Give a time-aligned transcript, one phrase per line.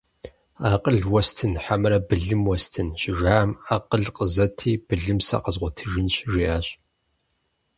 [0.71, 6.67] «Акъыл уэстын, хьэмэрэ былым уэстын?»- щыжаӀэм, «Акъыл къызэти, былым сэ къэзгъуэтыжынщ»,- жиӀащ.